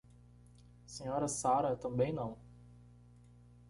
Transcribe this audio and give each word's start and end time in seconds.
Sra 0.87 1.27
Sarah 1.27 1.75
também 1.75 2.11
não. 2.11 2.35